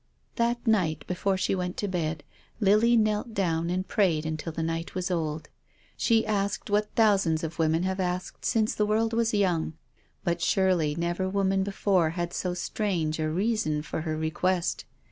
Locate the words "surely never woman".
10.41-11.61